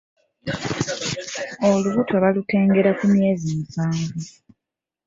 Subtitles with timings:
[1.69, 4.13] Olubuto balutengera ku myezi musanvu.